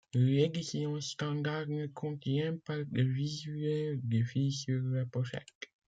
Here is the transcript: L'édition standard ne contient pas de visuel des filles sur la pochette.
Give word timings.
L'édition 0.15 0.99
standard 0.99 1.67
ne 1.67 1.85
contient 1.85 2.57
pas 2.65 2.83
de 2.85 3.03
visuel 3.03 3.99
des 4.01 4.23
filles 4.23 4.51
sur 4.51 4.81
la 4.85 5.05
pochette. 5.05 5.45